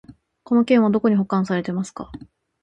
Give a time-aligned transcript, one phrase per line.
[0.43, 2.11] この件はどこに保管されてますか？